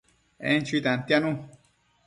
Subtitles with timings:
[0.51, 1.31] En chui tantianu